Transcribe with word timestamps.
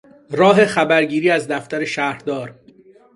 راه 0.31 0.65
خبرگیری 0.65 1.29
از 1.29 1.47
دفتر 1.47 1.85
شهردار 1.85 2.55